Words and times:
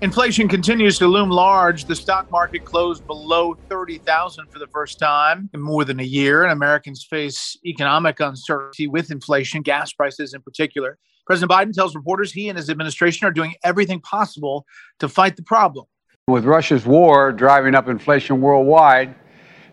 Inflation 0.00 0.46
continues 0.46 0.96
to 0.98 1.08
loom 1.08 1.28
large. 1.28 1.86
The 1.86 1.96
stock 1.96 2.30
market 2.30 2.64
closed 2.64 3.04
below 3.08 3.56
30,000 3.68 4.46
for 4.48 4.60
the 4.60 4.68
first 4.68 5.00
time 5.00 5.50
in 5.52 5.60
more 5.60 5.84
than 5.84 5.98
a 5.98 6.04
year, 6.04 6.44
and 6.44 6.52
Americans 6.52 7.04
face 7.10 7.56
economic 7.66 8.20
uncertainty 8.20 8.86
with 8.86 9.10
inflation, 9.10 9.60
gas 9.60 9.92
prices 9.92 10.34
in 10.34 10.42
particular. 10.42 10.98
President 11.26 11.50
Biden 11.50 11.72
tells 11.72 11.96
reporters 11.96 12.30
he 12.30 12.48
and 12.48 12.56
his 12.56 12.70
administration 12.70 13.26
are 13.26 13.32
doing 13.32 13.56
everything 13.64 14.00
possible 14.00 14.64
to 15.00 15.08
fight 15.08 15.34
the 15.34 15.42
problem. 15.42 15.86
With 16.28 16.44
Russia's 16.44 16.86
war 16.86 17.32
driving 17.32 17.74
up 17.74 17.88
inflation 17.88 18.40
worldwide, 18.40 19.16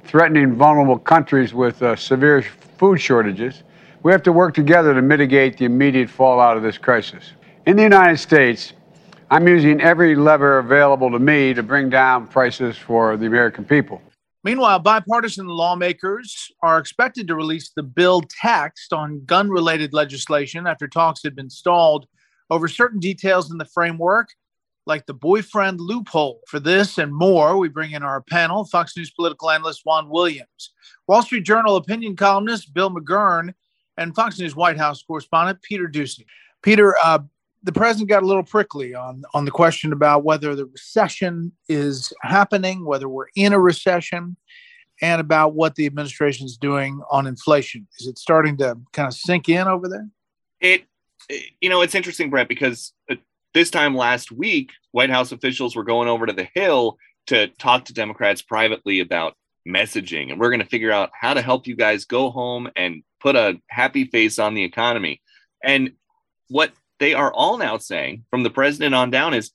threatening 0.05 0.55
vulnerable 0.55 0.97
countries 0.97 1.53
with 1.53 1.83
uh, 1.83 1.95
severe 1.95 2.41
food 2.79 2.99
shortages, 2.99 3.61
we 4.01 4.11
have 4.11 4.23
to 4.23 4.31
work 4.31 4.55
together 4.55 4.95
to 4.95 5.03
mitigate 5.03 5.59
the 5.59 5.65
immediate 5.65 6.09
fallout 6.09 6.57
of 6.57 6.63
this 6.63 6.79
crisis. 6.79 7.33
In 7.67 7.77
the 7.77 7.83
United 7.83 8.17
States, 8.17 8.73
I'm 9.31 9.47
using 9.47 9.81
every 9.81 10.15
lever 10.15 10.59
available 10.59 11.09
to 11.11 11.17
me 11.17 11.53
to 11.55 11.63
bring 11.63 11.89
down 11.89 12.27
prices 12.27 12.77
for 12.77 13.17
the 13.17 13.25
American 13.25 13.65
people. 13.65 14.01
Meanwhile, 14.43 14.79
bipartisan 14.79 15.47
lawmakers 15.47 16.51
are 16.61 16.77
expected 16.77 17.27
to 17.27 17.35
release 17.35 17.71
the 17.75 17.81
bill 17.81 18.21
text 18.39 18.93
on 18.93 19.25
gun 19.25 19.49
related 19.49 19.93
legislation 19.93 20.67
after 20.67 20.87
talks 20.87 21.23
had 21.23 21.35
been 21.35 21.49
stalled 21.49 22.05
over 22.51 22.67
certain 22.67 22.99
details 22.99 23.49
in 23.49 23.57
the 23.57 23.65
framework, 23.65 24.29
like 24.85 25.07
the 25.07 25.15
boyfriend 25.15 25.79
loophole. 25.79 26.41
For 26.47 26.59
this 26.59 26.99
and 26.99 27.11
more, 27.11 27.57
we 27.57 27.69
bring 27.69 27.93
in 27.93 28.03
our 28.03 28.21
panel 28.21 28.65
Fox 28.65 28.95
News 28.95 29.09
political 29.09 29.49
analyst 29.49 29.81
Juan 29.83 30.07
Williams, 30.09 30.73
Wall 31.07 31.23
Street 31.23 31.43
Journal 31.43 31.77
opinion 31.77 32.15
columnist 32.15 32.71
Bill 32.75 32.91
McGurn, 32.91 33.55
and 33.97 34.13
Fox 34.13 34.37
News 34.37 34.55
White 34.55 34.77
House 34.77 35.01
correspondent 35.01 35.63
Peter 35.63 35.87
Doocy. 35.87 36.25
Peter, 36.61 36.95
uh, 37.03 37.19
the 37.65 37.71
president 37.71 38.09
got 38.09 38.23
a 38.23 38.25
little 38.25 38.43
prickly 38.43 38.93
on 38.93 39.23
on 39.33 39.43
the 39.43 39.51
question 39.51 39.91
about 39.91 40.23
whether 40.23 40.55
the 40.55 40.65
recession 40.65 41.51
is 41.67 42.13
happening, 42.21 42.85
whether 42.85 43.09
we're 43.09 43.27
in 43.35 43.53
a 43.53 43.59
recession, 43.59 44.37
and 45.01 45.19
about 45.19 45.55
what 45.55 45.75
the 45.75 45.85
administration 45.87 46.45
is 46.45 46.57
doing 46.57 47.01
on 47.11 47.27
inflation. 47.27 47.87
Is 47.99 48.07
it 48.07 48.19
starting 48.19 48.55
to 48.57 48.77
kind 48.93 49.07
of 49.07 49.13
sink 49.13 49.49
in 49.49 49.67
over 49.67 49.89
there? 49.89 50.07
It, 50.61 50.85
you 51.59 51.69
know, 51.69 51.81
it's 51.81 51.95
interesting, 51.95 52.29
Bret, 52.29 52.47
because 52.47 52.93
uh, 53.09 53.15
this 53.53 53.71
time 53.71 53.95
last 53.95 54.31
week, 54.31 54.71
White 54.91 55.09
House 55.09 55.31
officials 55.31 55.75
were 55.75 55.83
going 55.83 56.07
over 56.07 56.27
to 56.27 56.33
the 56.33 56.47
Hill 56.53 56.97
to 57.27 57.47
talk 57.47 57.85
to 57.85 57.93
Democrats 57.93 58.43
privately 58.43 58.99
about 58.99 59.33
messaging, 59.67 60.31
and 60.31 60.39
we're 60.39 60.51
going 60.51 60.61
to 60.61 60.67
figure 60.67 60.91
out 60.91 61.09
how 61.19 61.33
to 61.33 61.41
help 61.41 61.65
you 61.65 61.75
guys 61.75 62.05
go 62.05 62.29
home 62.29 62.69
and 62.75 63.01
put 63.19 63.35
a 63.35 63.59
happy 63.67 64.05
face 64.05 64.37
on 64.37 64.53
the 64.53 64.63
economy. 64.63 65.19
And 65.63 65.93
what 66.49 66.71
they 66.99 67.13
are 67.13 67.31
all 67.33 67.57
now 67.57 67.77
saying 67.77 68.25
from 68.29 68.43
the 68.43 68.49
president 68.49 68.95
on 68.95 69.09
down 69.09 69.33
is 69.33 69.51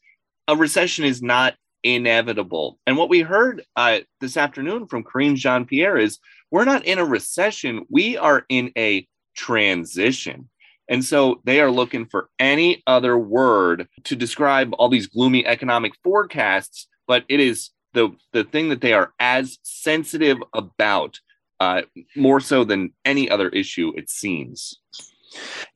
a 0.49 0.57
recession 0.57 1.05
is 1.05 1.23
not 1.23 1.55
inevitable. 1.83 2.79
And 2.87 2.97
what 2.97 3.09
we 3.09 3.21
heard 3.21 3.63
uh, 3.77 4.01
this 4.21 4.37
afternoon 4.37 4.87
from 4.87 5.05
Karine 5.05 5.37
Jean 5.37 5.65
Pierre 5.65 5.97
is 5.97 6.19
we're 6.51 6.65
not 6.65 6.85
in 6.85 6.99
a 6.99 7.05
recession, 7.05 7.87
we 7.89 8.17
are 8.17 8.45
in 8.49 8.73
a 8.77 9.07
transition. 9.35 10.49
And 10.89 11.05
so 11.05 11.41
they 11.45 11.61
are 11.61 11.71
looking 11.71 12.07
for 12.07 12.29
any 12.39 12.83
other 12.87 13.17
word 13.17 13.89
to 14.05 14.17
describe 14.17 14.75
all 14.77 14.89
these 14.89 15.07
gloomy 15.07 15.47
economic 15.47 15.93
forecasts, 16.03 16.89
but 17.07 17.25
it 17.29 17.39
is 17.39 17.71
the, 17.95 18.11
the 18.33 18.45
thing 18.45 18.71
that 18.71 18.81
they 18.81 18.93
are 18.93 19.13
as 19.21 19.59
sensitive 19.63 20.39
about, 20.53 21.21
uh, 21.61 21.83
more 22.17 22.41
so 22.41 22.65
than 22.65 22.93
any 23.05 23.31
other 23.31 23.49
issue, 23.51 23.93
it 23.97 24.11
seems. 24.11 24.81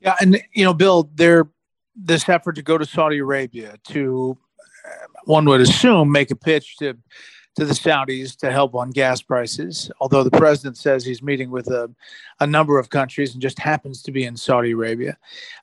Yeah, 0.00 0.16
and 0.20 0.42
you 0.52 0.64
know, 0.64 0.74
Bill, 0.74 1.10
there 1.14 1.48
this 1.96 2.28
effort 2.28 2.54
to 2.56 2.62
go 2.62 2.78
to 2.78 2.84
Saudi 2.84 3.18
Arabia 3.18 3.76
to 3.88 4.36
one 5.24 5.44
would 5.46 5.60
assume 5.60 6.10
make 6.12 6.30
a 6.30 6.36
pitch 6.36 6.76
to 6.78 6.96
to 7.56 7.64
the 7.64 7.72
Saudis 7.72 8.36
to 8.38 8.50
help 8.50 8.74
on 8.74 8.90
gas 8.90 9.22
prices. 9.22 9.88
Although 10.00 10.24
the 10.24 10.30
president 10.30 10.76
says 10.76 11.04
he's 11.04 11.22
meeting 11.22 11.52
with 11.52 11.68
a, 11.68 11.88
a 12.40 12.46
number 12.48 12.80
of 12.80 12.90
countries 12.90 13.32
and 13.32 13.40
just 13.40 13.60
happens 13.60 14.02
to 14.02 14.10
be 14.10 14.24
in 14.24 14.36
Saudi 14.36 14.72
Arabia, 14.72 15.16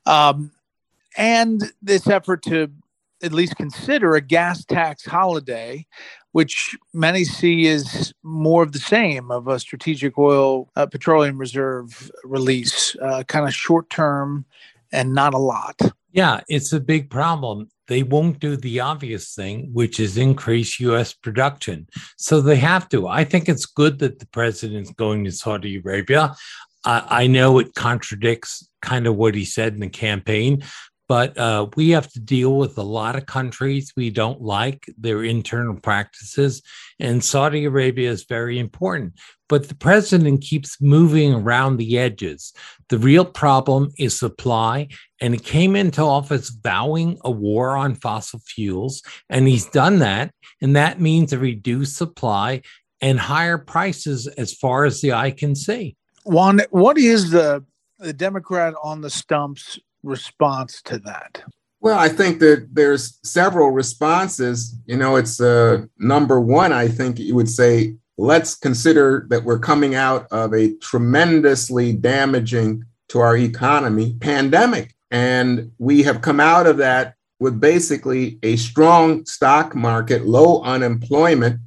um, 0.06 0.52
and 1.18 1.62
this 1.82 2.08
effort 2.08 2.44
to 2.44 2.72
at 3.22 3.34
least 3.34 3.58
consider 3.58 4.16
a 4.16 4.22
gas 4.22 4.64
tax 4.64 5.06
holiday, 5.06 5.86
which 6.32 6.78
many 6.94 7.26
see 7.26 7.68
as 7.68 8.14
more 8.24 8.64
of 8.64 8.72
the 8.72 8.80
same 8.80 9.30
of 9.30 9.50
a 9.50 9.60
strategic 9.60 10.18
oil 10.18 10.70
uh, 10.78 10.86
petroleum 10.86 11.38
reserve 11.38 12.10
release, 12.24 12.96
uh, 13.02 13.22
kind 13.24 13.46
of 13.46 13.54
short 13.54 13.90
term 13.90 14.46
and 14.94 15.14
not 15.14 15.34
a 15.34 15.38
lot. 15.38 15.78
Yeah, 16.12 16.42
it's 16.50 16.74
a 16.74 16.80
big 16.80 17.10
problem. 17.10 17.70
They 17.88 18.04
won't 18.04 18.40
do 18.40 18.58
the 18.58 18.82
obvious 18.82 19.34
thing, 19.34 19.70
which 19.74 20.00
is 20.00 20.18
increase 20.18 20.80
US 20.80 21.14
production. 21.14 21.88
So 22.18 22.42
they 22.42 22.58
have 22.58 22.90
to. 22.90 23.08
I 23.08 23.24
think 23.24 23.48
it's 23.48 23.66
good 23.66 24.00
that 24.00 24.20
the 24.20 24.28
president's 24.28 24.92
going 24.92 25.24
to 25.26 25.32
Saudi 25.32 25.78
Arabia. 25.78 26.36
Uh, 26.84 27.02
I 27.08 27.28
know 27.28 27.60
it 27.60 27.76
contradicts 27.76 28.68
kind 28.82 29.08
of 29.08 29.16
what 29.16 29.36
he 29.36 29.46
said 29.46 29.74
in 29.74 29.80
the 29.80 29.90
campaign, 29.90 30.64
but 31.08 31.38
uh, 31.38 31.68
we 31.76 31.90
have 31.90 32.10
to 32.14 32.20
deal 32.20 32.58
with 32.58 32.78
a 32.78 32.84
lot 32.84 33.16
of 33.16 33.26
countries 33.26 33.94
we 33.96 34.10
don't 34.10 34.42
like 34.42 34.86
their 34.98 35.24
internal 35.24 35.76
practices, 35.76 36.62
and 37.00 37.24
Saudi 37.24 37.66
Arabia 37.66 38.10
is 38.10 38.24
very 38.24 38.58
important. 38.58 39.14
But 39.52 39.68
the 39.68 39.76
president 39.76 40.44
keeps 40.44 40.80
moving 40.80 41.34
around 41.34 41.76
the 41.76 42.00
edges. 42.00 42.54
The 42.88 42.98
real 42.98 43.26
problem 43.26 43.92
is 44.00 44.18
supply, 44.18 44.88
and 45.20 45.34
he 45.34 45.42
came 45.42 45.76
into 45.76 46.02
office 46.02 46.48
vowing 46.64 47.20
a 47.26 47.32
war 47.32 47.76
on 47.76 47.96
fossil 47.96 48.40
fuels, 48.40 49.04
and 49.30 49.50
he's 49.50 49.66
done 49.66 50.00
that, 50.00 50.32
and 50.62 50.74
that 50.78 51.02
means 51.02 51.34
a 51.34 51.38
reduced 51.38 51.98
supply 51.98 52.62
and 53.02 53.20
higher 53.20 53.58
prices 53.58 54.26
as 54.28 54.54
far 54.54 54.86
as 54.86 55.02
the 55.02 55.12
eye 55.12 55.32
can 55.32 55.54
see. 55.54 55.98
Juan, 56.24 56.62
what 56.70 56.98
is 56.98 57.32
the 57.32 57.66
the 58.00 58.14
Democrat 58.14 58.74
on 58.82 59.02
the 59.02 59.10
stumps 59.10 59.78
response 60.02 60.82
to 60.84 60.98
that? 61.00 61.44
Well, 61.82 62.00
I 62.00 62.08
think 62.08 62.40
that 62.40 62.70
there's 62.72 63.20
several 63.24 63.72
responses. 63.72 64.80
You 64.86 64.96
know, 64.96 65.18
it's 65.18 65.42
uh, 65.42 65.88
number 66.00 66.40
one, 66.40 66.72
I 66.72 66.88
think 66.88 67.20
you 67.20 67.36
would 67.36 67.50
say, 67.50 67.96
let's 68.18 68.56
consider 68.56 69.26
that 69.30 69.44
we're 69.44 69.60
coming 69.60 69.96
out 69.96 70.28
of 70.32 70.54
a 70.54 70.76
tremendously 70.78 71.94
damaging 71.94 72.84
to 73.10 73.20
our 73.20 73.38
economy 73.38 74.16
pandemic. 74.20 74.94
And 75.10 75.72
we 75.78 76.04
have 76.04 76.22
come 76.22 76.40
out 76.40 76.68
of 76.68 76.78
that 76.78 77.16
with 77.40 77.60
basically 77.60 78.40
a 78.44 78.56
strong 78.56 79.26
stock 79.26 79.76
market, 79.76 80.26
low 80.26 80.62
unemployment, 80.62 81.60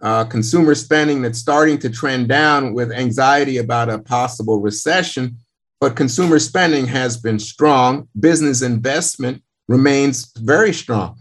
uh, 0.00 0.24
consumer 0.24 0.74
spending 0.74 1.22
that's 1.22 1.38
starting 1.38 1.78
to 1.78 1.88
trend 1.88 2.28
down 2.28 2.74
with 2.74 2.90
anxiety 2.90 3.58
about 3.58 3.88
a 3.88 3.98
possible 3.98 4.60
recession 4.60 5.36
but 5.82 5.96
consumer 5.96 6.38
spending 6.38 6.86
has 6.86 7.16
been 7.16 7.40
strong. 7.40 8.08
Business 8.20 8.62
investment 8.62 9.42
remains 9.66 10.30
very 10.38 10.72
strong. 10.72 11.18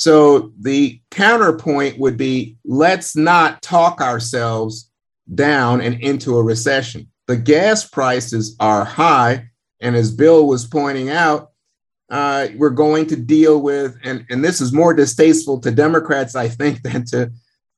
So 0.00 0.54
the 0.58 0.98
counterpoint 1.10 1.98
would 1.98 2.16
be 2.16 2.56
let's 2.64 3.16
not 3.16 3.60
talk 3.60 4.00
ourselves 4.00 4.90
down 5.34 5.82
and 5.82 6.00
into 6.00 6.38
a 6.38 6.42
recession. 6.42 7.10
The 7.26 7.36
gas 7.36 7.86
prices 7.86 8.56
are 8.60 8.82
high. 8.82 9.50
And 9.78 9.94
as 9.94 10.10
Bill 10.10 10.46
was 10.46 10.66
pointing 10.66 11.10
out, 11.10 11.50
uh, 12.08 12.48
we're 12.56 12.70
going 12.70 13.08
to 13.08 13.16
deal 13.16 13.60
with, 13.60 13.98
and, 14.02 14.24
and 14.30 14.42
this 14.42 14.62
is 14.62 14.72
more 14.72 14.94
distasteful 14.94 15.60
to 15.60 15.70
Democrats, 15.70 16.34
I 16.34 16.48
think, 16.48 16.80
than 16.82 17.04
to 17.08 17.30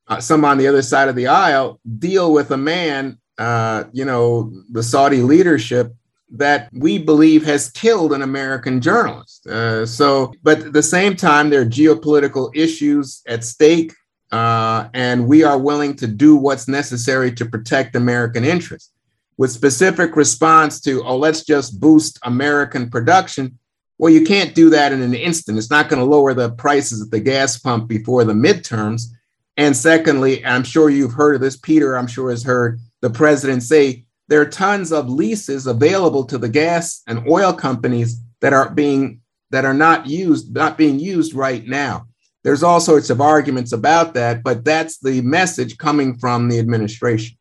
uh, 0.07 0.21
some 0.21 0.45
on 0.45 0.59
the 0.59 0.69
other 0.69 0.83
side 0.83 1.09
of 1.09 1.17
the 1.17 1.27
aisle, 1.27 1.81
deal 1.99 2.33
with 2.33 2.53
a 2.53 2.57
man, 2.57 3.19
uh, 3.39 3.83
you 3.93 4.05
know, 4.05 4.53
the 4.71 4.85
Saudi 4.85 5.23
leadership 5.23 5.93
that 6.33 6.69
we 6.73 6.99
believe 6.99 7.45
has 7.45 7.71
killed 7.71 8.13
an 8.13 8.23
American 8.23 8.81
journalist. 8.81 9.47
Uh, 9.47 9.85
so, 9.85 10.33
but 10.43 10.61
at 10.61 10.73
the 10.73 10.83
same 10.83 11.15
time, 11.15 11.51
there 11.51 11.61
are 11.61 11.67
geopolitical 11.67 12.51
issues 12.57 13.23
at 13.29 13.45
stake, 13.45 13.93
uh, 14.33 14.89
and 14.95 15.27
we 15.29 15.45
are 15.45 15.59
willing 15.59 15.95
to 15.97 16.07
do 16.07 16.35
what's 16.35 16.69
necessary 16.69 17.31
to 17.33 17.45
protect 17.45 17.97
American 17.97 18.45
interests. 18.45 18.91
With 19.37 19.51
specific 19.51 20.17
response 20.17 20.81
to, 20.83 21.03
oh, 21.05 21.17
let's 21.17 21.45
just 21.45 21.81
boost 21.81 22.19
American 22.23 22.89
production. 22.89 23.59
Well, 23.99 24.13
you 24.13 24.25
can't 24.25 24.55
do 24.55 24.71
that 24.71 24.93
in 24.93 25.03
an 25.03 25.15
instant. 25.15 25.59
It's 25.59 25.71
not 25.71 25.89
going 25.89 26.01
to 26.01 26.07
lower 26.07 26.33
the 26.35 26.51
prices 26.51 27.03
at 27.03 27.11
the 27.11 27.21
gas 27.21 27.59
pump 27.59 27.89
before 27.89 28.25
the 28.25 28.33
midterms. 28.33 29.09
And 29.57 29.77
secondly, 29.77 30.45
I'm 30.47 30.65
sure 30.65 30.89
you've 30.89 31.13
heard 31.13 31.35
of 31.35 31.41
this, 31.43 31.57
Peter, 31.57 31.97
I'm 31.97 32.07
sure 32.07 32.31
has 32.31 32.43
heard 32.43 32.81
the 33.03 33.11
president 33.11 33.63
say 33.63 34.05
there 34.29 34.41
are 34.41 34.49
tons 34.49 34.93
of 34.93 35.09
leases 35.09 35.67
available 35.67 36.25
to 36.25 36.39
the 36.39 36.49
gas 36.49 37.03
and 37.07 37.29
oil 37.29 37.53
companies 37.53 38.21
that 38.41 38.53
are 38.53 38.71
being 38.71 39.21
that 39.51 39.65
are 39.67 39.75
not 39.75 40.07
used, 40.07 40.55
not 40.55 40.79
being 40.79 40.99
used 40.99 41.35
right 41.35 41.67
now. 41.67 42.07
There's 42.43 42.63
all 42.63 42.81
sorts 42.81 43.11
of 43.11 43.21
arguments 43.21 43.73
about 43.73 44.15
that, 44.15 44.43
but 44.43 44.65
that's 44.65 44.99
the 44.99 45.21
message 45.21 45.79
coming 45.79 46.19
from 46.19 46.49
the 46.49 46.59
administration. 46.59 47.37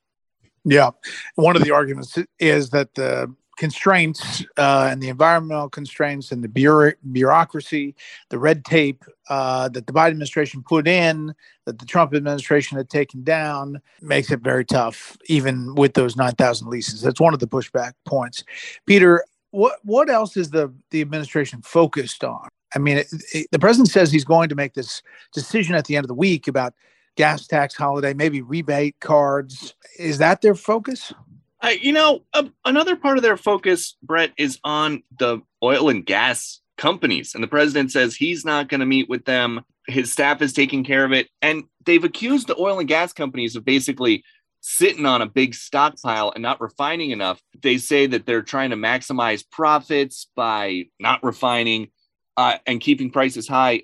Yeah. 0.64 0.92
One 1.36 1.56
of 1.56 1.64
the 1.64 1.72
arguments 1.72 2.18
is 2.38 2.70
that 2.70 2.94
the 2.94 3.34
constraints 3.58 4.44
uh, 4.58 4.90
and 4.92 5.02
the 5.02 5.10
environmental 5.10 5.70
constraints 5.70 6.32
and 6.32 6.44
the 6.44 6.48
bureau- 6.48 6.94
bureaucracy, 7.12 7.96
the 8.30 8.40
red 8.40 8.66
tape 8.66 9.04
uh, 9.30 9.70
that 9.70 9.88
the 9.88 9.94
Biden 9.94 10.10
administration 10.12 10.64
put 10.64 10.88
in, 10.88 11.34
that 11.66 11.80
the 11.80 11.86
Trump 11.86 12.14
administration 12.14 12.78
had 12.78 12.90
taken 12.90 13.24
down, 13.24 13.82
makes 14.02 14.32
it 14.32 14.40
very 14.40 14.66
tough, 14.66 15.18
even 15.28 15.76
with 15.76 15.94
those 15.94 16.16
9,000 16.16 16.68
leases. 16.68 17.02
That's 17.02 17.20
one 17.20 17.34
of 17.34 17.40
the 17.40 17.48
pushback 17.48 17.94
points. 18.06 18.44
Peter, 18.86 19.24
what 19.52 19.80
what 19.84 20.10
else 20.10 20.38
is 20.38 20.50
the 20.50 20.74
the 20.92 21.02
administration 21.02 21.62
focused 21.62 22.24
on? 22.24 22.48
I 22.74 22.80
mean, 22.80 22.98
it, 22.98 23.08
it, 23.34 23.48
the 23.52 23.60
president 23.60 23.90
says 23.90 24.12
he's 24.12 24.24
going 24.24 24.50
to 24.50 24.56
make 24.56 24.74
this 24.74 25.02
decision 25.34 25.76
at 25.76 25.86
the 25.86 25.98
end 25.98 26.06
of 26.06 26.08
the 26.08 26.14
week 26.14 26.48
about 26.48 26.74
gas 27.18 27.48
tax 27.48 27.76
holiday, 27.76 28.14
maybe 28.14 28.42
rebate 28.42 28.96
cards. 29.02 29.76
Is 30.00 30.18
that 30.20 30.42
their 30.42 30.56
focus? 30.56 31.14
Uh, 31.62 31.70
you 31.80 31.92
know, 31.92 32.24
another 32.66 32.96
part 32.96 33.18
of 33.18 33.24
their 33.24 33.38
focus, 33.38 33.96
Bret, 34.02 34.32
is 34.38 34.60
on 34.64 35.04
the 35.18 35.42
oil 35.62 35.90
and 35.90 36.06
gas 36.06 36.60
companies. 36.78 37.36
And 37.36 37.44
the 37.44 37.48
president 37.48 37.92
says 37.92 38.16
he's 38.16 38.44
not 38.44 38.68
going 38.68 38.80
to 38.80 38.86
meet 38.86 39.08
with 39.08 39.26
them. 39.26 39.62
His 39.88 40.12
staff 40.12 40.42
is 40.42 40.54
taking 40.54 40.84
care 40.84 41.06
of 41.06 41.12
it. 41.12 41.30
And 41.42 41.66
they've 41.86 42.04
accused 42.04 42.48
the 42.48 42.58
oil 42.58 42.80
and 42.80 42.88
gas 42.88 43.14
companies 43.14 43.56
of 43.56 43.64
basically 43.64 44.24
sitting 44.62 45.06
on 45.06 45.22
a 45.22 45.28
big 45.28 45.54
stockpile 45.54 46.32
and 46.34 46.42
not 46.42 46.62
refining 46.62 47.12
enough. 47.12 47.40
They 47.62 47.78
say 47.78 48.08
that 48.08 48.26
they're 48.26 48.42
trying 48.42 48.72
to 48.72 48.76
maximize 48.76 49.44
profits 49.50 50.28
by 50.36 50.86
not 51.00 51.24
refining 51.24 51.90
uh, 52.38 52.58
and 52.66 52.82
keeping 52.82 53.12
prices 53.12 53.48
high. 53.48 53.84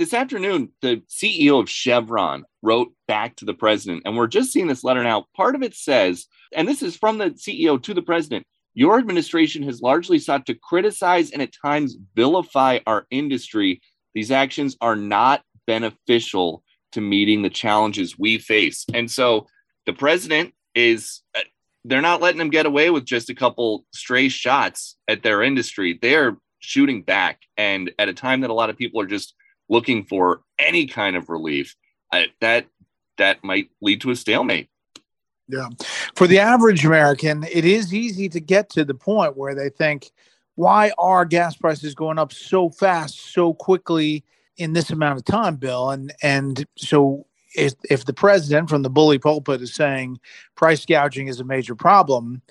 This 0.00 0.14
afternoon, 0.14 0.70
the 0.80 1.02
CEO 1.10 1.60
of 1.60 1.68
Chevron 1.68 2.46
wrote 2.62 2.90
back 3.06 3.36
to 3.36 3.44
the 3.44 3.52
president, 3.52 4.04
and 4.06 4.16
we're 4.16 4.28
just 4.28 4.50
seeing 4.50 4.66
this 4.66 4.82
letter 4.82 5.04
now. 5.04 5.26
Part 5.36 5.54
of 5.54 5.62
it 5.62 5.74
says, 5.74 6.24
and 6.56 6.66
this 6.66 6.82
is 6.82 6.96
from 6.96 7.18
the 7.18 7.32
CEO 7.32 7.80
to 7.82 7.92
the 7.92 8.00
president 8.00 8.46
your 8.72 8.98
administration 8.98 9.62
has 9.64 9.82
largely 9.82 10.18
sought 10.18 10.46
to 10.46 10.54
criticize 10.54 11.32
and 11.32 11.42
at 11.42 11.52
times 11.52 11.98
vilify 12.16 12.78
our 12.86 13.06
industry. 13.10 13.82
These 14.14 14.30
actions 14.30 14.74
are 14.80 14.96
not 14.96 15.42
beneficial 15.66 16.62
to 16.92 17.02
meeting 17.02 17.42
the 17.42 17.50
challenges 17.50 18.18
we 18.18 18.38
face. 18.38 18.86
And 18.94 19.10
so 19.10 19.48
the 19.84 19.92
president 19.92 20.54
is, 20.74 21.20
uh, 21.36 21.40
they're 21.84 22.00
not 22.00 22.22
letting 22.22 22.38
them 22.38 22.48
get 22.48 22.64
away 22.64 22.88
with 22.88 23.04
just 23.04 23.28
a 23.28 23.34
couple 23.34 23.84
stray 23.92 24.30
shots 24.30 24.96
at 25.08 25.22
their 25.22 25.42
industry. 25.42 25.98
They're 26.00 26.38
shooting 26.60 27.02
back. 27.02 27.42
And 27.58 27.92
at 27.98 28.08
a 28.08 28.14
time 28.14 28.40
that 28.40 28.50
a 28.50 28.54
lot 28.54 28.70
of 28.70 28.78
people 28.78 28.98
are 29.02 29.06
just 29.06 29.34
looking 29.70 30.04
for 30.04 30.42
any 30.58 30.86
kind 30.86 31.16
of 31.16 31.30
relief, 31.30 31.76
uh, 32.12 32.24
that 32.42 32.66
that 33.16 33.42
might 33.42 33.70
lead 33.80 34.02
to 34.02 34.10
a 34.10 34.16
stalemate. 34.16 34.68
Yeah. 35.48 35.68
For 36.14 36.26
the 36.26 36.38
average 36.38 36.84
American, 36.84 37.44
it 37.44 37.64
is 37.64 37.94
easy 37.94 38.28
to 38.28 38.40
get 38.40 38.70
to 38.70 38.84
the 38.84 38.94
point 38.94 39.36
where 39.36 39.54
they 39.54 39.68
think, 39.68 40.10
why 40.54 40.92
are 40.98 41.24
gas 41.24 41.56
prices 41.56 41.94
going 41.94 42.18
up 42.18 42.32
so 42.32 42.70
fast, 42.70 43.32
so 43.32 43.54
quickly 43.54 44.24
in 44.56 44.74
this 44.74 44.90
amount 44.90 45.18
of 45.18 45.24
time, 45.24 45.56
Bill? 45.56 45.90
And 45.90 46.12
and 46.22 46.66
so 46.76 47.26
if, 47.54 47.74
if 47.88 48.04
the 48.04 48.12
president 48.12 48.68
from 48.68 48.82
the 48.82 48.90
bully 48.90 49.18
pulpit 49.18 49.62
is 49.62 49.74
saying 49.74 50.20
price 50.54 50.84
gouging 50.86 51.28
is 51.28 51.40
a 51.40 51.44
major 51.44 51.74
problem, 51.74 52.42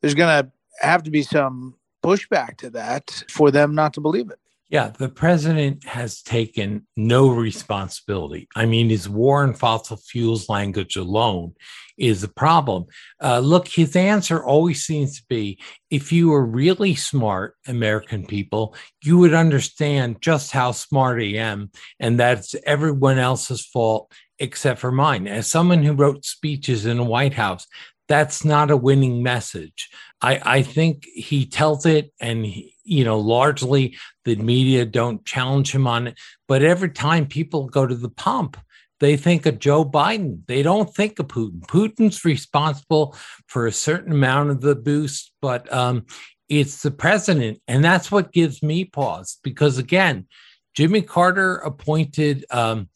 there's 0.00 0.14
going 0.14 0.44
to 0.44 0.50
have 0.80 1.02
to 1.04 1.10
be 1.10 1.22
some 1.22 1.74
pushback 2.04 2.56
to 2.58 2.70
that 2.70 3.24
for 3.28 3.50
them 3.50 3.74
not 3.74 3.94
to 3.94 4.00
believe 4.00 4.30
it. 4.30 4.38
Yeah, 4.74 4.88
the 4.88 5.08
president 5.08 5.84
has 5.84 6.20
taken 6.20 6.88
no 6.96 7.28
responsibility. 7.28 8.48
I 8.56 8.66
mean, 8.66 8.88
his 8.88 9.08
war 9.08 9.44
on 9.44 9.54
fossil 9.54 9.96
fuels 9.96 10.48
language 10.48 10.96
alone 10.96 11.54
is 11.96 12.24
a 12.24 12.28
problem. 12.28 12.86
Uh, 13.22 13.38
look, 13.38 13.68
his 13.68 13.94
answer 13.94 14.44
always 14.44 14.82
seems 14.84 15.20
to 15.20 15.24
be 15.28 15.60
if 15.92 16.10
you 16.10 16.30
were 16.30 16.44
really 16.44 16.96
smart, 16.96 17.54
American 17.68 18.26
people, 18.26 18.74
you 19.00 19.16
would 19.18 19.32
understand 19.32 20.20
just 20.20 20.50
how 20.50 20.72
smart 20.72 21.22
I 21.22 21.36
am, 21.36 21.70
and 22.00 22.18
that's 22.18 22.56
everyone 22.66 23.18
else's 23.18 23.64
fault 23.64 24.12
except 24.40 24.80
for 24.80 24.90
mine. 24.90 25.28
As 25.28 25.46
someone 25.48 25.84
who 25.84 25.92
wrote 25.92 26.24
speeches 26.24 26.84
in 26.84 26.96
the 26.96 27.04
White 27.04 27.34
House, 27.34 27.68
that's 28.08 28.44
not 28.44 28.72
a 28.72 28.76
winning 28.76 29.22
message. 29.22 29.88
I, 30.20 30.40
I 30.44 30.62
think 30.62 31.04
he 31.04 31.46
tells 31.46 31.86
it, 31.86 32.12
and 32.20 32.44
he, 32.44 32.73
you 32.84 33.04
know, 33.04 33.18
largely 33.18 33.96
the 34.24 34.36
media 34.36 34.84
don't 34.84 35.24
challenge 35.24 35.74
him 35.74 35.86
on 35.86 36.06
it. 36.06 36.18
But 36.46 36.62
every 36.62 36.90
time 36.90 37.26
people 37.26 37.66
go 37.66 37.86
to 37.86 37.94
the 37.94 38.10
pump, 38.10 38.56
they 39.00 39.16
think 39.16 39.46
of 39.46 39.58
Joe 39.58 39.84
Biden. 39.84 40.46
They 40.46 40.62
don't 40.62 40.94
think 40.94 41.18
of 41.18 41.26
Putin. 41.26 41.60
Putin's 41.66 42.24
responsible 42.24 43.16
for 43.46 43.66
a 43.66 43.72
certain 43.72 44.12
amount 44.12 44.50
of 44.50 44.60
the 44.60 44.76
boost, 44.76 45.32
but 45.42 45.70
um, 45.72 46.06
it's 46.48 46.82
the 46.82 46.90
president. 46.90 47.60
And 47.66 47.84
that's 47.84 48.10
what 48.10 48.32
gives 48.32 48.62
me 48.62 48.84
pause 48.84 49.38
because, 49.42 49.78
again, 49.78 50.26
Jimmy 50.74 51.02
Carter 51.02 51.56
appointed 51.56 52.44
um, 52.50 52.88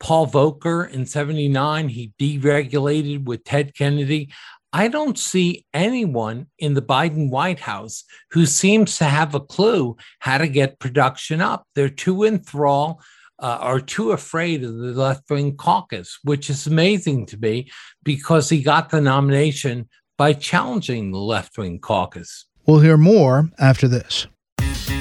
Paul 0.00 0.26
Volcker 0.26 0.90
in 0.90 1.06
79. 1.06 1.88
He 1.88 2.12
deregulated 2.18 3.24
with 3.24 3.44
Ted 3.44 3.74
Kennedy. 3.74 4.32
I 4.74 4.88
don't 4.88 5.16
see 5.16 5.64
anyone 5.72 6.48
in 6.58 6.74
the 6.74 6.82
Biden 6.82 7.30
White 7.30 7.60
House 7.60 8.02
who 8.32 8.44
seems 8.44 8.98
to 8.98 9.04
have 9.04 9.32
a 9.32 9.40
clue 9.40 9.96
how 10.18 10.38
to 10.38 10.48
get 10.48 10.80
production 10.80 11.40
up. 11.40 11.64
They're 11.76 11.88
too 11.88 12.24
enthralled 12.24 13.00
uh, 13.38 13.58
are 13.60 13.80
too 13.80 14.10
afraid 14.10 14.64
of 14.64 14.76
the 14.76 14.92
left 14.92 15.30
wing 15.30 15.56
caucus, 15.56 16.18
which 16.24 16.50
is 16.50 16.66
amazing 16.66 17.26
to 17.26 17.36
me 17.36 17.70
because 18.02 18.48
he 18.48 18.62
got 18.62 18.90
the 18.90 19.00
nomination 19.00 19.88
by 20.18 20.32
challenging 20.32 21.12
the 21.12 21.18
left 21.18 21.56
wing 21.56 21.78
caucus. 21.78 22.46
We'll 22.66 22.80
hear 22.80 22.96
more 22.96 23.50
after 23.58 23.86
this. 23.86 24.26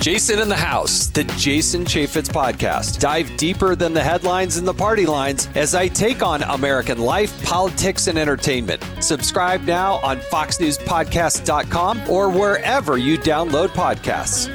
Jason 0.03 0.39
in 0.39 0.50
the 0.50 0.55
House, 0.57 1.07
the 1.07 1.24
Jason 1.38 1.86
Chaffetz 1.86 2.27
podcast. 2.27 3.00
Dive 3.00 3.38
deeper 3.38 3.74
than 3.74 3.93
the 3.93 4.03
headlines 4.03 4.57
and 4.57 4.67
the 4.67 4.74
party 4.74 5.05
lines 5.05 5.48
as 5.55 5.74
I 5.74 5.88
take 5.88 6.22
on 6.22 6.43
American 6.43 6.98
life, 6.98 7.41
politics, 7.45 8.07
and 8.07 8.17
entertainment. 8.17 8.83
Subscribe 9.00 9.62
now 9.62 10.01
on 10.03 10.17
FoxNewsPodcast.com 10.19 12.10
or 12.10 12.29
wherever 12.29 12.98
you 12.98 13.17
download 13.17 13.69
podcasts. 13.69 14.50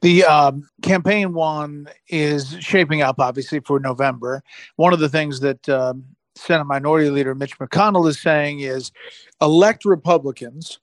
The 0.00 0.24
um, 0.24 0.66
campaign 0.80 1.34
one 1.34 1.88
is 2.08 2.56
shaping 2.58 3.02
up, 3.02 3.20
obviously, 3.20 3.60
for 3.60 3.80
November. 3.80 4.42
One 4.76 4.94
of 4.94 4.98
the 4.98 5.10
things 5.10 5.40
that 5.40 5.68
um, 5.68 6.04
Senate 6.36 6.64
Minority 6.64 7.10
Leader 7.10 7.34
Mitch 7.34 7.58
McConnell 7.58 8.08
is 8.08 8.18
saying 8.18 8.60
is 8.60 8.92
elect 9.42 9.84
Republicans 9.84 10.80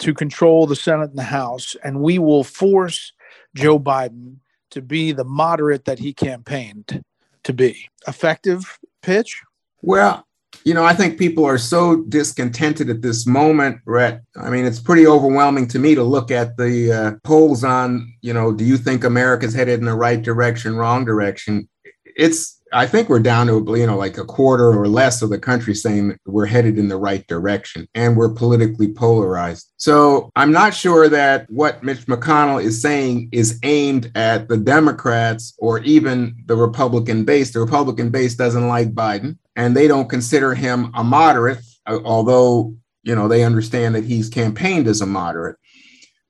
to 0.00 0.14
control 0.14 0.66
the 0.66 0.76
Senate 0.76 1.10
and 1.10 1.18
the 1.18 1.22
House, 1.22 1.76
and 1.84 2.00
we 2.00 2.18
will 2.18 2.44
force 2.44 3.12
Joe 3.54 3.78
Biden 3.78 4.36
to 4.70 4.82
be 4.82 5.12
the 5.12 5.24
moderate 5.24 5.84
that 5.84 5.98
he 5.98 6.12
campaigned 6.12 7.02
to 7.44 7.52
be. 7.52 7.88
Effective 8.06 8.78
pitch? 9.02 9.42
Well, 9.82 10.26
you 10.64 10.74
know, 10.74 10.84
I 10.84 10.94
think 10.94 11.18
people 11.18 11.44
are 11.44 11.58
so 11.58 12.02
discontented 12.04 12.90
at 12.90 13.02
this 13.02 13.26
moment, 13.26 13.84
Bret. 13.84 14.22
I 14.36 14.50
mean, 14.50 14.66
it's 14.66 14.80
pretty 14.80 15.06
overwhelming 15.06 15.68
to 15.68 15.78
me 15.78 15.94
to 15.94 16.02
look 16.02 16.30
at 16.30 16.56
the 16.56 16.92
uh, 16.92 17.12
polls 17.24 17.64
on, 17.64 18.12
you 18.20 18.32
know, 18.32 18.52
do 18.52 18.64
you 18.64 18.76
think 18.76 19.04
America's 19.04 19.54
headed 19.54 19.78
in 19.78 19.86
the 19.86 19.94
right 19.94 20.20
direction, 20.20 20.76
wrong 20.76 21.04
direction? 21.04 21.68
It's 22.04 22.59
I 22.72 22.86
think 22.86 23.08
we're 23.08 23.20
down 23.20 23.46
to 23.48 23.64
you 23.76 23.86
know 23.86 23.96
like 23.96 24.18
a 24.18 24.24
quarter 24.24 24.68
or 24.68 24.86
less 24.86 25.22
of 25.22 25.30
the 25.30 25.38
country 25.38 25.74
saying 25.74 26.16
we're 26.26 26.46
headed 26.46 26.78
in 26.78 26.88
the 26.88 26.96
right 26.96 27.26
direction 27.26 27.88
and 27.94 28.16
we're 28.16 28.32
politically 28.32 28.92
polarized. 28.92 29.70
So 29.76 30.30
I'm 30.36 30.52
not 30.52 30.74
sure 30.74 31.08
that 31.08 31.48
what 31.50 31.82
Mitch 31.82 32.06
McConnell 32.06 32.62
is 32.62 32.80
saying 32.80 33.30
is 33.32 33.58
aimed 33.62 34.10
at 34.14 34.48
the 34.48 34.56
Democrats 34.56 35.54
or 35.58 35.80
even 35.80 36.36
the 36.46 36.56
Republican 36.56 37.24
base. 37.24 37.52
The 37.52 37.60
Republican 37.60 38.10
base 38.10 38.34
doesn't 38.34 38.68
like 38.68 38.94
Biden 38.94 39.38
and 39.56 39.76
they 39.76 39.88
don't 39.88 40.08
consider 40.08 40.54
him 40.54 40.90
a 40.94 41.02
moderate, 41.02 41.60
although 41.86 42.74
you 43.02 43.14
know 43.14 43.28
they 43.28 43.44
understand 43.44 43.94
that 43.94 44.04
he's 44.04 44.28
campaigned 44.28 44.86
as 44.86 45.00
a 45.00 45.06
moderate 45.06 45.56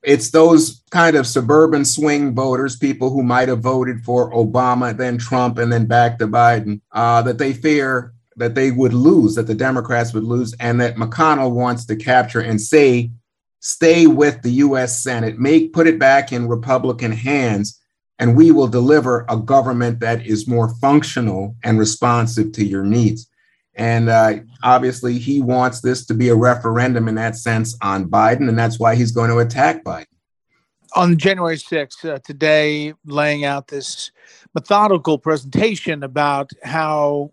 it's 0.03 0.31
those 0.31 0.83
kind 0.91 1.17
of 1.17 1.27
suburban 1.27 1.85
swing 1.85 2.35
voters, 2.35 2.77
people 2.77 3.11
who 3.11 3.23
might 3.23 3.49
have 3.49 3.61
voted 3.61 4.03
for 4.03 4.33
Obama, 4.33 4.97
then 4.97 5.19
Trump, 5.19 5.59
and 5.59 5.73
then 5.73 5.87
back 5.87 6.19
to 6.19 6.27
Biden, 6.27 6.81
uh, 6.93 7.23
that 7.23 7.39
they 7.39 7.53
fear 7.53 8.13
that 8.37 8.55
they 8.55 8.71
would 8.71 8.95
lose, 8.95 9.35
that 9.35 9.47
the 9.47 9.55
Democrats 9.55 10.15
would 10.15 10.25
lose, 10.25 10.55
and 10.61 10.81
that 10.81 10.97
McConnell 10.97 11.53
wants 11.53 11.85
to 11.87 11.97
capture 11.97 12.41
and 12.41 12.61
say, 12.61 13.11
stay 13.61 14.07
with 14.07 14.41
the 14.43 14.53
US 14.53 15.03
Senate, 15.03 15.39
make 15.39 15.73
put 15.73 15.87
it 15.87 15.99
back 15.99 16.33
in 16.33 16.49
Republican 16.49 17.13
hands, 17.13 17.79
and 18.19 18.37
we 18.37 18.51
will 18.51 18.69
deliver 18.69 19.27
a 19.29 19.37
government 19.37 20.01
that 20.01 20.27
is 20.27 20.49
more 20.49 20.75
functional 20.77 21.57
and 21.63 21.79
responsive 21.79 22.53
to 22.53 22.65
your 22.65 22.85
needs. 22.85 23.30
And 23.75 24.09
uh, 24.09 24.41
obviously, 24.63 25.19
he 25.19 25.41
wants 25.41 25.81
this 25.81 26.05
to 26.07 26.15
be 26.15 26.29
a 26.29 26.35
referendum 26.35 27.09
in 27.09 27.15
that 27.15 27.37
sense 27.37 27.77
on 27.83 28.07
Biden, 28.07 28.49
and 28.49 28.59
that's 28.59 28.79
why 28.79 28.95
he's 28.95 29.13
going 29.13 29.31
to 29.31 29.39
attack 29.39 29.85
Biden. 29.85 30.07
On 30.97 31.17
January 31.17 31.57
6th, 31.57 32.05
uh, 32.05 32.19
today, 32.25 32.95
laying 33.07 33.45
out 33.45 33.69
this 33.69 34.11
methodical 34.55 35.19
presentation 35.19 36.03
about 36.03 36.51
how 36.65 37.33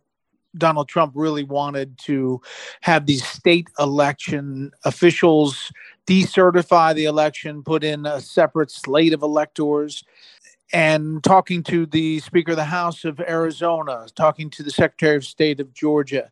Donald 0.55 0.87
Trump 0.87 1.13
really 1.15 1.43
wanted 1.43 1.97
to 1.99 2.41
have 2.81 3.05
these 3.05 3.25
state 3.25 3.67
election 3.79 4.71
officials 4.85 5.71
decertify 6.07 6.95
the 6.95 7.05
election, 7.05 7.63
put 7.63 7.83
in 7.83 8.05
a 8.05 8.21
separate 8.21 8.71
slate 8.71 9.13
of 9.13 9.21
electors 9.21 10.03
and 10.73 11.23
talking 11.23 11.63
to 11.63 11.85
the 11.85 12.19
Speaker 12.19 12.51
of 12.51 12.57
the 12.57 12.65
House 12.65 13.05
of 13.05 13.19
Arizona, 13.19 14.07
talking 14.15 14.49
to 14.51 14.63
the 14.63 14.71
Secretary 14.71 15.15
of 15.15 15.25
State 15.25 15.59
of 15.59 15.73
Georgia, 15.73 16.29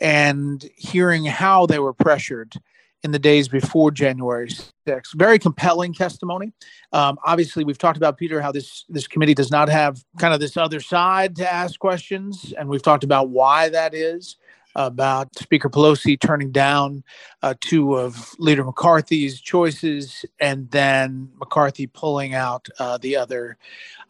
and 0.00 0.68
hearing 0.76 1.24
how 1.24 1.66
they 1.66 1.78
were 1.78 1.92
pressured 1.92 2.54
in 3.02 3.10
the 3.10 3.18
days 3.18 3.48
before 3.48 3.90
January 3.90 4.48
6th. 4.88 5.14
Very 5.14 5.38
compelling 5.38 5.92
testimony. 5.92 6.52
Um, 6.92 7.18
obviously, 7.24 7.62
we've 7.62 7.78
talked 7.78 7.98
about 7.98 8.16
Peter 8.16 8.40
how 8.40 8.50
this 8.50 8.84
this 8.88 9.06
committee 9.06 9.34
does 9.34 9.50
not 9.50 9.68
have 9.68 10.02
kind 10.18 10.32
of 10.32 10.40
this 10.40 10.56
other 10.56 10.80
side 10.80 11.36
to 11.36 11.52
ask 11.52 11.78
questions, 11.78 12.54
and 12.58 12.68
we've 12.68 12.82
talked 12.82 13.04
about 13.04 13.28
why 13.28 13.68
that 13.68 13.94
is 13.94 14.36
about 14.74 15.36
Speaker 15.38 15.68
Pelosi 15.68 16.18
turning 16.18 16.50
down 16.50 17.04
uh, 17.42 17.54
two 17.60 17.94
of 17.94 18.34
Leader 18.38 18.64
McCarthy's 18.64 19.40
choices 19.40 20.24
and 20.40 20.70
then 20.70 21.30
McCarthy 21.38 21.86
pulling 21.86 22.34
out 22.34 22.68
uh, 22.78 22.98
the 22.98 23.16
other 23.16 23.56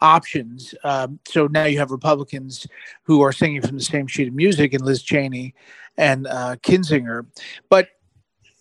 options. 0.00 0.74
Um, 0.84 1.18
so 1.26 1.46
now 1.46 1.64
you 1.64 1.78
have 1.78 1.90
Republicans 1.90 2.66
who 3.02 3.20
are 3.22 3.32
singing 3.32 3.62
from 3.62 3.76
the 3.76 3.84
same 3.84 4.06
sheet 4.06 4.28
of 4.28 4.34
music 4.34 4.72
and 4.72 4.84
Liz 4.84 5.02
Cheney 5.02 5.54
and 5.96 6.26
uh, 6.26 6.56
Kinzinger. 6.62 7.26
But 7.68 7.88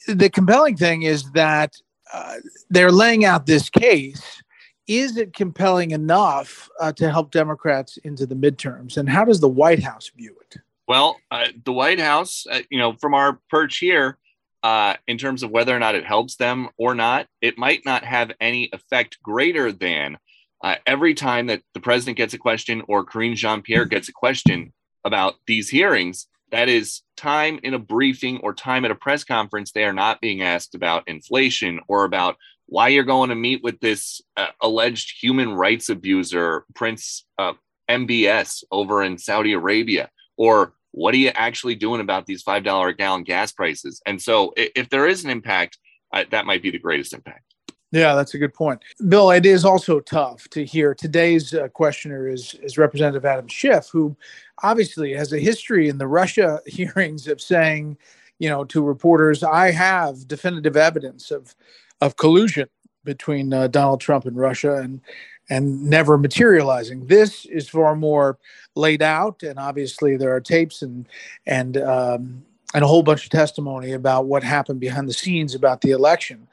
the 0.07 0.29
compelling 0.29 0.77
thing 0.77 1.03
is 1.03 1.31
that 1.31 1.73
uh, 2.11 2.35
they're 2.69 2.91
laying 2.91 3.25
out 3.25 3.45
this 3.45 3.69
case. 3.69 4.41
Is 4.85 5.15
it 5.15 5.33
compelling 5.33 5.91
enough 5.91 6.69
uh, 6.79 6.91
to 6.93 7.09
help 7.09 7.31
Democrats 7.31 7.97
into 7.97 8.25
the 8.25 8.35
midterms? 8.35 8.97
And 8.97 9.07
how 9.07 9.23
does 9.23 9.39
the 9.39 9.47
White 9.47 9.81
House 9.81 10.11
view 10.15 10.35
it? 10.41 10.57
Well, 10.87 11.17
uh, 11.31 11.47
the 11.63 11.71
White 11.71 11.99
House, 11.99 12.45
uh, 12.49 12.59
you 12.69 12.77
know, 12.77 12.93
from 12.99 13.13
our 13.13 13.39
perch 13.49 13.77
here, 13.77 14.17
uh, 14.63 14.95
in 15.07 15.17
terms 15.17 15.43
of 15.43 15.51
whether 15.51 15.75
or 15.75 15.79
not 15.79 15.95
it 15.95 16.05
helps 16.05 16.35
them 16.35 16.69
or 16.77 16.95
not, 16.95 17.27
it 17.41 17.57
might 17.57 17.81
not 17.85 18.03
have 18.03 18.31
any 18.39 18.69
effect 18.71 19.17
greater 19.21 19.71
than 19.71 20.17
uh, 20.63 20.75
every 20.85 21.13
time 21.13 21.47
that 21.47 21.61
the 21.73 21.79
president 21.79 22.17
gets 22.17 22.33
a 22.33 22.37
question 22.37 22.81
or 22.87 23.05
Karine 23.05 23.35
Jean 23.35 23.61
Pierre 23.61 23.85
gets 23.85 24.07
a 24.07 24.13
question 24.13 24.73
about 25.03 25.35
these 25.47 25.69
hearings. 25.69 26.27
That 26.51 26.69
is 26.69 27.01
time 27.17 27.59
in 27.63 27.73
a 27.73 27.79
briefing 27.79 28.39
or 28.41 28.53
time 28.53 28.85
at 28.85 28.91
a 28.91 28.95
press 28.95 29.23
conference. 29.23 29.71
They 29.71 29.83
are 29.83 29.93
not 29.93 30.21
being 30.21 30.41
asked 30.41 30.75
about 30.75 31.07
inflation 31.07 31.79
or 31.87 32.05
about 32.05 32.37
why 32.67 32.89
you're 32.89 33.03
going 33.03 33.29
to 33.29 33.35
meet 33.35 33.63
with 33.63 33.79
this 33.81 34.21
uh, 34.37 34.47
alleged 34.61 35.13
human 35.21 35.53
rights 35.53 35.89
abuser, 35.89 36.65
Prince 36.73 37.25
uh, 37.37 37.53
MBS, 37.89 38.63
over 38.71 39.03
in 39.03 39.17
Saudi 39.17 39.53
Arabia 39.53 40.09
or 40.37 40.73
what 40.91 41.13
are 41.13 41.17
you 41.17 41.29
actually 41.29 41.75
doing 41.75 42.01
about 42.01 42.25
these 42.25 42.43
$5 42.43 42.89
a 42.89 42.93
gallon 42.93 43.23
gas 43.23 43.51
prices? 43.51 44.01
And 44.05 44.21
so 44.21 44.53
if 44.55 44.89
there 44.89 45.07
is 45.07 45.23
an 45.23 45.31
impact, 45.31 45.77
uh, 46.13 46.23
that 46.29 46.45
might 46.45 46.61
be 46.61 46.69
the 46.69 46.79
greatest 46.79 47.13
impact. 47.13 47.53
Yeah, 47.91 48.15
that's 48.15 48.33
a 48.33 48.39
good 48.39 48.55
point. 48.55 48.81
Bill, 49.07 49.29
it 49.29 49.45
is 49.45 49.65
also 49.65 49.99
tough 49.99 50.47
to 50.49 50.65
hear. 50.65 50.95
Today's 50.95 51.53
uh, 51.53 51.67
questioner 51.67 52.27
is, 52.27 52.55
is 52.55 52.77
Representative 52.77 53.23
Adam 53.23 53.47
Schiff, 53.47 53.89
who 53.91 54.15
obviously 54.63 55.13
has 55.13 55.31
a 55.31 55.37
history 55.39 55.89
in 55.89 55.99
the 55.99 56.07
Russia 56.07 56.59
hearings 56.65 57.27
of 57.27 57.39
saying, 57.39 57.97
you 58.39 58.49
know, 58.49 58.63
to 58.65 58.83
reporters, 58.83 59.43
I 59.43 59.69
have 59.71 60.27
definitive 60.27 60.75
evidence 60.75 61.29
of, 61.29 61.55
of 62.01 62.17
collusion 62.17 62.67
between 63.03 63.53
uh, 63.53 63.67
Donald 63.67 64.01
Trump 64.01 64.25
and 64.25 64.37
Russia. 64.37 64.77
And 64.77 65.01
and 65.49 65.83
never 65.83 66.17
materializing. 66.17 67.05
This 67.07 67.45
is 67.45 67.69
far 67.69 67.95
more 67.95 68.37
laid 68.75 69.01
out, 69.01 69.43
and 69.43 69.59
obviously 69.59 70.17
there 70.17 70.33
are 70.33 70.41
tapes 70.41 70.81
and 70.81 71.07
and 71.45 71.77
um, 71.77 72.43
and 72.73 72.83
a 72.83 72.87
whole 72.87 73.03
bunch 73.03 73.25
of 73.25 73.29
testimony 73.29 73.93
about 73.93 74.25
what 74.25 74.43
happened 74.43 74.79
behind 74.79 75.07
the 75.07 75.13
scenes 75.13 75.55
about 75.55 75.81
the 75.81 75.91
election. 75.91 76.47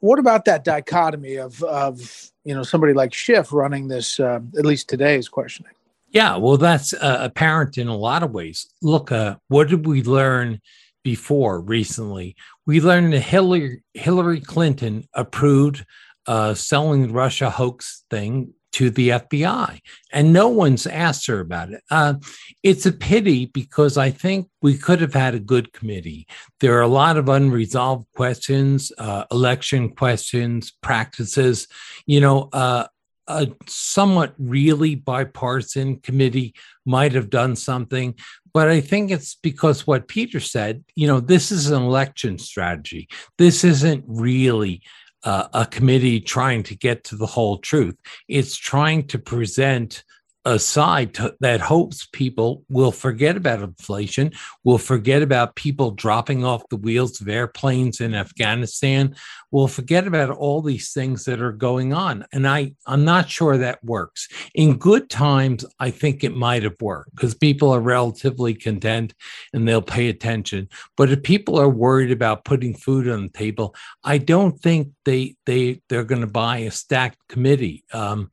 What 0.00 0.18
about 0.18 0.44
that 0.46 0.64
dichotomy 0.64 1.36
of 1.36 1.62
of 1.64 2.30
you 2.44 2.54
know 2.54 2.62
somebody 2.62 2.94
like 2.94 3.12
Schiff 3.12 3.52
running 3.52 3.88
this? 3.88 4.18
Uh, 4.18 4.40
at 4.58 4.64
least 4.64 4.88
today 4.88 5.16
is 5.16 5.28
questioning. 5.28 5.72
Yeah, 6.12 6.36
well, 6.36 6.56
that's 6.56 6.92
uh, 6.92 7.18
apparent 7.20 7.78
in 7.78 7.86
a 7.86 7.96
lot 7.96 8.24
of 8.24 8.32
ways. 8.32 8.66
Look, 8.82 9.12
uh, 9.12 9.36
what 9.46 9.68
did 9.68 9.86
we 9.86 10.02
learn 10.02 10.60
before 11.04 11.60
recently? 11.60 12.34
We 12.66 12.80
learned 12.80 13.12
that 13.12 13.20
Hillary 13.20 13.82
Hillary 13.94 14.40
Clinton 14.40 15.06
approved 15.14 15.84
uh, 16.26 16.54
selling 16.54 17.12
Russia 17.12 17.50
hoax 17.50 18.04
thing 18.10 18.54
to 18.72 18.88
the 18.88 19.08
FBI, 19.10 19.80
and 20.12 20.32
no 20.32 20.48
one's 20.48 20.86
asked 20.86 21.26
her 21.26 21.40
about 21.40 21.72
it. 21.72 21.82
Uh, 21.90 22.14
it's 22.62 22.86
a 22.86 22.92
pity 22.92 23.46
because 23.46 23.98
I 23.98 24.10
think 24.10 24.48
we 24.62 24.78
could 24.78 25.00
have 25.00 25.14
had 25.14 25.34
a 25.34 25.40
good 25.40 25.72
committee. 25.72 26.26
There 26.60 26.78
are 26.78 26.82
a 26.82 26.88
lot 26.88 27.16
of 27.16 27.28
unresolved 27.28 28.06
questions, 28.14 28.92
uh, 28.96 29.24
election 29.32 29.90
questions, 29.90 30.72
practices. 30.82 31.66
You 32.06 32.20
know, 32.20 32.48
uh, 32.52 32.86
a 33.26 33.48
somewhat 33.66 34.34
really 34.38 34.94
bipartisan 34.94 36.00
committee 36.00 36.54
might 36.84 37.12
have 37.12 37.30
done 37.30 37.56
something, 37.56 38.14
but 38.52 38.68
I 38.68 38.80
think 38.80 39.10
it's 39.10 39.36
because 39.36 39.86
what 39.86 40.08
Peter 40.08 40.40
said, 40.40 40.84
you 40.96 41.06
know, 41.06 41.20
this 41.20 41.52
is 41.52 41.70
an 41.70 41.82
election 41.82 42.38
strategy. 42.38 43.08
This 43.38 43.62
isn't 43.64 44.04
really 44.06 44.82
uh, 45.24 45.48
a 45.52 45.66
committee 45.66 46.20
trying 46.20 46.62
to 46.64 46.76
get 46.76 47.04
to 47.04 47.16
the 47.16 47.26
whole 47.26 47.58
truth. 47.58 47.96
It's 48.28 48.56
trying 48.56 49.06
to 49.08 49.18
present 49.18 50.04
a 50.44 50.58
side 50.58 51.14
to, 51.14 51.34
that 51.40 51.60
hopes 51.60 52.08
people 52.12 52.64
will 52.70 52.92
forget 52.92 53.36
about 53.36 53.62
inflation, 53.62 54.32
will 54.64 54.78
forget 54.78 55.22
about 55.22 55.54
people 55.54 55.90
dropping 55.90 56.44
off 56.44 56.68
the 56.70 56.76
wheels 56.76 57.20
of 57.20 57.28
airplanes 57.28 58.00
in 58.00 58.14
Afghanistan, 58.14 59.14
will 59.50 59.68
forget 59.68 60.06
about 60.06 60.30
all 60.30 60.62
these 60.62 60.92
things 60.92 61.24
that 61.24 61.42
are 61.42 61.52
going 61.52 61.92
on. 61.92 62.24
And 62.32 62.48
I, 62.48 62.72
I'm 62.86 63.04
not 63.04 63.28
sure 63.28 63.58
that 63.58 63.84
works. 63.84 64.28
In 64.54 64.78
good 64.78 65.10
times, 65.10 65.64
I 65.78 65.90
think 65.90 66.24
it 66.24 66.34
might 66.34 66.62
have 66.62 66.80
worked 66.80 67.14
because 67.14 67.34
people 67.34 67.70
are 67.70 67.80
relatively 67.80 68.54
content 68.54 69.12
and 69.52 69.68
they'll 69.68 69.82
pay 69.82 70.08
attention. 70.08 70.68
But 70.96 71.10
if 71.10 71.22
people 71.22 71.58
are 71.58 71.68
worried 71.68 72.12
about 72.12 72.44
putting 72.44 72.74
food 72.74 73.08
on 73.08 73.24
the 73.24 73.28
table, 73.28 73.74
I 74.04 74.18
don't 74.18 74.58
think 74.58 74.92
they 75.04 75.36
they 75.44 75.82
they're 75.88 76.04
going 76.04 76.20
to 76.20 76.26
buy 76.26 76.58
a 76.58 76.70
stacked 76.70 77.18
committee. 77.28 77.84
Um, 77.92 78.30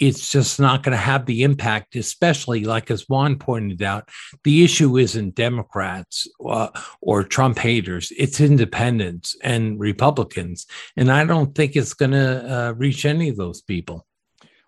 it's 0.00 0.30
just 0.30 0.58
not 0.58 0.82
going 0.82 0.92
to 0.92 1.02
have 1.02 1.26
the 1.26 1.42
impact, 1.42 1.94
especially 1.94 2.64
like 2.64 2.90
as 2.90 3.08
Juan 3.08 3.38
pointed 3.38 3.82
out, 3.82 4.08
the 4.44 4.64
issue 4.64 4.96
isn't 4.96 5.34
Democrats 5.34 6.26
uh, 6.44 6.68
or 7.02 7.22
Trump 7.22 7.58
haters, 7.58 8.10
it's 8.16 8.40
independents 8.40 9.36
and 9.42 9.78
Republicans. 9.78 10.66
And 10.96 11.12
I 11.12 11.24
don't 11.24 11.54
think 11.54 11.76
it's 11.76 11.94
going 11.94 12.12
to 12.12 12.68
uh, 12.68 12.72
reach 12.72 13.04
any 13.04 13.28
of 13.28 13.36
those 13.36 13.60
people. 13.60 14.06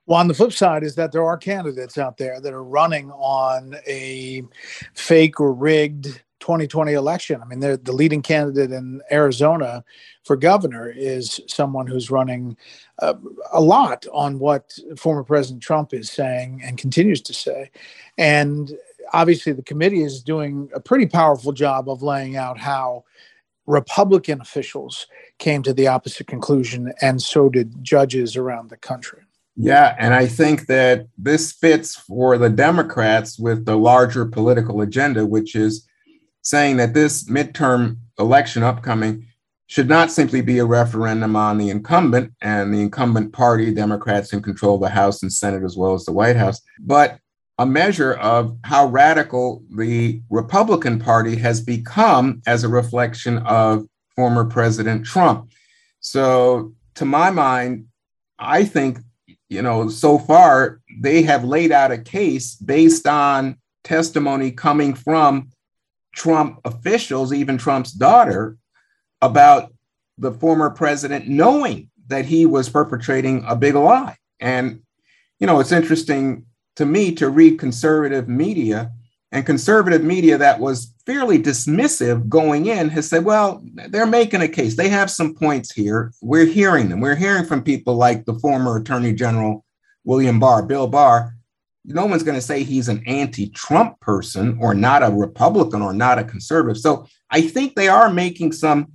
Well, 0.06 0.18
on 0.18 0.28
the 0.28 0.34
flip 0.34 0.52
side 0.52 0.82
is 0.82 0.96
that 0.96 1.12
there 1.12 1.24
are 1.24 1.38
candidates 1.38 1.96
out 1.96 2.18
there 2.18 2.40
that 2.40 2.52
are 2.52 2.64
running 2.64 3.10
on 3.12 3.76
a 3.86 4.42
fake 4.94 5.40
or 5.40 5.54
rigged 5.54 6.22
2020 6.42 6.92
election. 6.92 7.40
I 7.40 7.46
mean, 7.46 7.60
the 7.60 7.92
leading 7.92 8.20
candidate 8.20 8.72
in 8.72 9.00
Arizona 9.12 9.84
for 10.24 10.36
governor 10.36 10.90
is 10.90 11.40
someone 11.46 11.86
who's 11.86 12.10
running 12.10 12.56
uh, 12.98 13.14
a 13.52 13.60
lot 13.60 14.04
on 14.12 14.40
what 14.40 14.76
former 14.96 15.22
President 15.22 15.62
Trump 15.62 15.94
is 15.94 16.10
saying 16.10 16.60
and 16.64 16.76
continues 16.76 17.20
to 17.22 17.32
say. 17.32 17.70
And 18.18 18.72
obviously, 19.12 19.52
the 19.52 19.62
committee 19.62 20.02
is 20.02 20.20
doing 20.20 20.68
a 20.74 20.80
pretty 20.80 21.06
powerful 21.06 21.52
job 21.52 21.88
of 21.88 22.02
laying 22.02 22.36
out 22.36 22.58
how 22.58 23.04
Republican 23.66 24.40
officials 24.40 25.06
came 25.38 25.62
to 25.62 25.72
the 25.72 25.86
opposite 25.86 26.26
conclusion, 26.26 26.92
and 27.00 27.22
so 27.22 27.48
did 27.48 27.84
judges 27.84 28.36
around 28.36 28.68
the 28.68 28.76
country. 28.76 29.22
Yeah, 29.54 29.94
and 29.96 30.12
I 30.12 30.26
think 30.26 30.66
that 30.66 31.06
this 31.16 31.52
fits 31.52 31.94
for 31.94 32.36
the 32.36 32.50
Democrats 32.50 33.38
with 33.38 33.64
the 33.64 33.76
larger 33.76 34.24
political 34.24 34.80
agenda, 34.80 35.24
which 35.24 35.54
is 35.54 35.86
saying 36.42 36.76
that 36.76 36.94
this 36.94 37.24
midterm 37.24 37.96
election 38.18 38.62
upcoming 38.62 39.26
should 39.66 39.88
not 39.88 40.10
simply 40.10 40.42
be 40.42 40.58
a 40.58 40.64
referendum 40.64 41.34
on 41.34 41.56
the 41.56 41.70
incumbent 41.70 42.32
and 42.42 42.74
the 42.74 42.80
incumbent 42.80 43.32
party, 43.32 43.72
Democrats 43.72 44.32
in 44.32 44.42
control 44.42 44.74
of 44.74 44.82
the 44.82 44.88
House 44.90 45.22
and 45.22 45.32
Senate 45.32 45.62
as 45.64 45.76
well 45.76 45.94
as 45.94 46.04
the 46.04 46.12
White 46.12 46.36
House, 46.36 46.60
but 46.78 47.18
a 47.58 47.64
measure 47.64 48.14
of 48.14 48.56
how 48.64 48.86
radical 48.86 49.62
the 49.74 50.20
Republican 50.30 50.98
Party 50.98 51.36
has 51.36 51.60
become 51.60 52.42
as 52.46 52.64
a 52.64 52.68
reflection 52.68 53.38
of 53.38 53.86
former 54.16 54.44
President 54.44 55.06
Trump. 55.06 55.50
So, 56.00 56.74
to 56.96 57.04
my 57.04 57.30
mind, 57.30 57.86
I 58.38 58.64
think, 58.64 58.98
you 59.48 59.62
know, 59.62 59.88
so 59.88 60.18
far 60.18 60.80
they 61.00 61.22
have 61.22 61.44
laid 61.44 61.72
out 61.72 61.92
a 61.92 61.98
case 61.98 62.56
based 62.56 63.06
on 63.06 63.56
testimony 63.84 64.50
coming 64.50 64.94
from 64.94 65.48
Trump 66.14 66.60
officials, 66.64 67.32
even 67.32 67.58
Trump's 67.58 67.92
daughter, 67.92 68.56
about 69.20 69.72
the 70.18 70.32
former 70.32 70.70
president 70.70 71.28
knowing 71.28 71.90
that 72.08 72.24
he 72.24 72.46
was 72.46 72.68
perpetrating 72.68 73.44
a 73.46 73.56
big 73.56 73.74
lie. 73.74 74.16
And, 74.40 74.82
you 75.38 75.46
know, 75.46 75.60
it's 75.60 75.72
interesting 75.72 76.46
to 76.76 76.86
me 76.86 77.14
to 77.14 77.28
read 77.28 77.58
conservative 77.58 78.28
media 78.28 78.92
and 79.30 79.46
conservative 79.46 80.04
media 80.04 80.36
that 80.36 80.60
was 80.60 80.92
fairly 81.06 81.38
dismissive 81.38 82.28
going 82.28 82.66
in 82.66 82.90
has 82.90 83.08
said, 83.08 83.24
well, 83.24 83.62
they're 83.88 84.06
making 84.06 84.42
a 84.42 84.48
case. 84.48 84.76
They 84.76 84.90
have 84.90 85.10
some 85.10 85.34
points 85.34 85.72
here. 85.72 86.12
We're 86.20 86.44
hearing 86.44 86.90
them. 86.90 87.00
We're 87.00 87.16
hearing 87.16 87.46
from 87.46 87.62
people 87.62 87.94
like 87.94 88.26
the 88.26 88.34
former 88.34 88.76
Attorney 88.76 89.14
General 89.14 89.64
William 90.04 90.38
Barr, 90.38 90.62
Bill 90.62 90.86
Barr. 90.86 91.34
No 91.84 92.06
one's 92.06 92.22
going 92.22 92.36
to 92.36 92.40
say 92.40 92.62
he's 92.62 92.88
an 92.88 93.02
anti 93.06 93.48
Trump 93.50 93.98
person 94.00 94.56
or 94.60 94.74
not 94.74 95.02
a 95.02 95.10
Republican 95.10 95.82
or 95.82 95.92
not 95.92 96.18
a 96.18 96.24
conservative. 96.24 96.80
So 96.80 97.06
I 97.30 97.40
think 97.40 97.74
they 97.74 97.88
are 97.88 98.10
making 98.10 98.52
some 98.52 98.92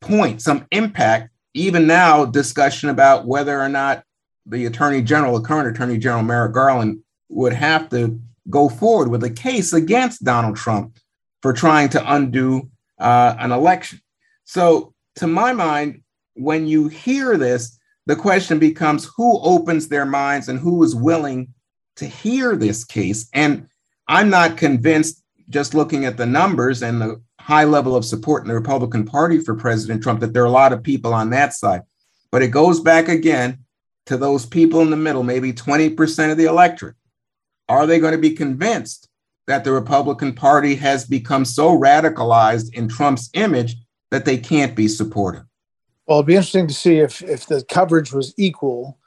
point, 0.00 0.40
some 0.40 0.66
impact, 0.70 1.30
even 1.54 1.86
now, 1.86 2.24
discussion 2.24 2.88
about 2.88 3.26
whether 3.26 3.60
or 3.60 3.68
not 3.68 4.04
the 4.46 4.66
Attorney 4.66 5.02
General, 5.02 5.38
the 5.38 5.46
current 5.46 5.68
Attorney 5.68 5.98
General 5.98 6.22
Merrick 6.22 6.54
Garland, 6.54 7.02
would 7.28 7.52
have 7.52 7.90
to 7.90 8.18
go 8.48 8.68
forward 8.68 9.08
with 9.08 9.22
a 9.24 9.30
case 9.30 9.72
against 9.72 10.24
Donald 10.24 10.56
Trump 10.56 10.98
for 11.42 11.52
trying 11.52 11.88
to 11.90 12.14
undo 12.14 12.70
uh, 12.98 13.34
an 13.38 13.52
election. 13.52 14.00
So, 14.44 14.94
to 15.16 15.26
my 15.26 15.52
mind, 15.52 16.02
when 16.34 16.66
you 16.66 16.88
hear 16.88 17.36
this, 17.36 17.78
the 18.06 18.16
question 18.16 18.58
becomes 18.58 19.10
who 19.16 19.38
opens 19.40 19.88
their 19.88 20.06
minds 20.06 20.48
and 20.48 20.58
who 20.58 20.82
is 20.82 20.94
willing 20.94 21.52
to 21.98 22.06
hear 22.06 22.56
this 22.56 22.84
case. 22.84 23.28
And 23.32 23.68
I'm 24.08 24.30
not 24.30 24.56
convinced, 24.56 25.22
just 25.50 25.74
looking 25.74 26.04
at 26.04 26.16
the 26.16 26.26
numbers 26.26 26.82
and 26.82 27.00
the 27.00 27.20
high 27.40 27.64
level 27.64 27.94
of 27.94 28.04
support 28.04 28.42
in 28.42 28.48
the 28.48 28.54
Republican 28.54 29.04
Party 29.04 29.38
for 29.38 29.54
President 29.54 30.02
Trump, 30.02 30.20
that 30.20 30.32
there 30.32 30.42
are 30.42 30.46
a 30.46 30.50
lot 30.50 30.72
of 30.72 30.82
people 30.82 31.14
on 31.14 31.30
that 31.30 31.54
side. 31.54 31.82
But 32.30 32.42
it 32.42 32.48
goes 32.48 32.80
back 32.80 33.08
again 33.08 33.58
to 34.06 34.16
those 34.16 34.46
people 34.46 34.80
in 34.80 34.90
the 34.90 34.96
middle, 34.96 35.22
maybe 35.22 35.52
20% 35.52 36.30
of 36.30 36.38
the 36.38 36.46
electorate? 36.46 36.96
Are 37.68 37.86
they 37.86 37.98
going 37.98 38.12
to 38.12 38.18
be 38.18 38.30
convinced 38.30 39.08
that 39.46 39.64
the 39.64 39.72
Republican 39.72 40.32
Party 40.32 40.74
has 40.76 41.04
become 41.04 41.44
so 41.44 41.78
radicalized 41.78 42.72
in 42.74 42.88
Trump's 42.88 43.28
image 43.34 43.76
that 44.10 44.24
they 44.24 44.38
can't 44.38 44.74
be 44.74 44.88
supportive? 44.88 45.44
Well, 46.06 46.20
it'd 46.20 46.26
be 46.26 46.36
interesting 46.36 46.66
to 46.68 46.74
see 46.74 46.98
if 46.98 47.22
if 47.22 47.46
the 47.46 47.62
coverage 47.68 48.12
was 48.12 48.32
equal 48.38 48.98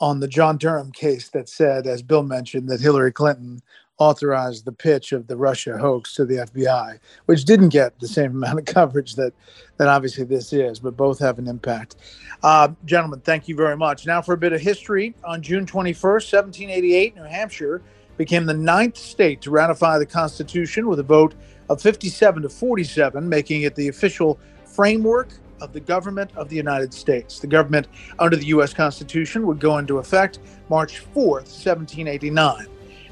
on 0.00 0.20
the 0.20 0.28
John 0.28 0.56
Durham 0.56 0.92
case 0.92 1.28
that 1.28 1.48
said, 1.48 1.86
as 1.86 2.02
Bill 2.02 2.22
mentioned, 2.22 2.68
that 2.68 2.80
Hillary 2.80 3.12
Clinton 3.12 3.62
authorized 3.98 4.64
the 4.64 4.72
pitch 4.72 5.12
of 5.12 5.26
the 5.26 5.36
Russia 5.36 5.76
hoax 5.76 6.14
to 6.14 6.24
the 6.24 6.36
FBI, 6.36 6.98
which 7.26 7.44
didn't 7.44 7.68
get 7.68 8.00
the 8.00 8.08
same 8.08 8.30
amount 8.36 8.58
of 8.58 8.64
coverage 8.64 9.14
that 9.14 9.32
that 9.76 9.88
obviously 9.88 10.24
this 10.24 10.52
is, 10.52 10.80
but 10.80 10.96
both 10.96 11.18
have 11.18 11.38
an 11.38 11.46
impact. 11.46 11.96
Uh, 12.42 12.68
gentlemen, 12.84 13.20
thank 13.20 13.48
you 13.48 13.54
very 13.54 13.76
much. 13.76 14.06
Now 14.06 14.20
for 14.20 14.34
a 14.34 14.38
bit 14.38 14.52
of 14.52 14.60
history. 14.60 15.14
On 15.24 15.40
June 15.40 15.64
21st, 15.64 16.32
1788, 16.32 17.16
New 17.16 17.22
Hampshire 17.22 17.82
became 18.16 18.44
the 18.44 18.54
ninth 18.54 18.98
state 18.98 19.40
to 19.42 19.50
ratify 19.50 19.98
the 19.98 20.04
Constitution 20.04 20.86
with 20.86 20.98
a 20.98 21.02
vote 21.02 21.34
of 21.70 21.80
57 21.80 22.42
to 22.42 22.48
47, 22.48 23.28
making 23.28 23.62
it 23.62 23.74
the 23.74 23.88
official 23.88 24.38
framework 24.66 25.28
of 25.60 25.72
the 25.72 25.80
government 25.80 26.30
of 26.36 26.48
the 26.48 26.56
United 26.56 26.92
States. 26.92 27.38
The 27.38 27.46
government 27.46 27.86
under 28.18 28.36
the 28.36 28.46
U.S. 28.46 28.72
Constitution 28.74 29.46
would 29.46 29.60
go 29.60 29.78
into 29.78 29.98
effect 29.98 30.38
March 30.68 31.04
4th, 31.14 31.48
1789. 31.48 32.66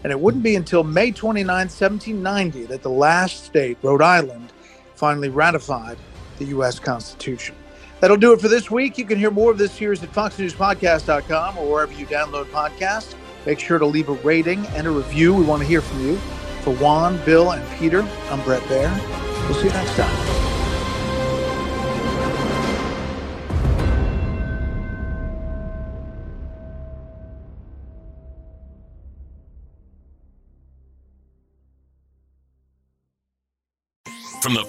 And 0.05 0.13
it 0.13 0.19
wouldn't 0.19 0.43
be 0.43 0.57
until 0.57 0.85
May 0.85 1.11
29, 1.11 1.47
1790, 1.47 2.67
that 2.67 2.83
the 2.83 2.91
last 2.91 3.45
state, 3.45 3.79
Rhode 3.83 4.03
Island, 4.03 4.53
finally 4.95 5.29
ratified 5.29 5.99
the 6.39 6.47
U.S. 6.47 6.79
Constitution. 6.79 7.55
That'll 8.01 8.17
do 8.17 8.33
it 8.33 8.41
for 8.41 8.49
this 8.49 8.71
week. 8.71 8.97
You 8.97 9.05
can 9.05 9.19
hear 9.19 9.31
more 9.31 9.51
of 9.51 9.59
this 9.59 9.73
series 9.73 10.03
at 10.03 10.13
foxnewspodcast.com 10.13 11.59
or 11.59 11.71
wherever 11.71 11.93
you 11.93 12.07
download 12.07 12.45
podcasts. 12.47 13.15
Make 13.45 13.59
sure 13.59 13.79
to 13.79 13.87
leave 13.87 14.09
a 14.09 14.13
rating 14.15 14.65
and 14.69 14.87
a 14.87 14.91
review. 14.91 15.35
We 15.35 15.45
want 15.45 15.63
to 15.63 15.69
hear 15.69 15.81
from 15.81 16.07
you. 16.07 16.17
For 16.63 16.75
Juan, 16.75 17.25
Bill, 17.25 17.53
and 17.53 17.79
Peter, 17.79 18.03
I'm 18.31 18.43
Bret 18.43 18.63
Baier. 18.65 19.49
We'll 19.49 19.55
see 19.55 19.69
you 19.69 19.73
next 19.73 19.97
time. 19.97 20.38